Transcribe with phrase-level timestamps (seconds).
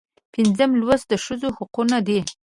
[0.33, 2.19] پنځم لوست د ښځو حقونه دي.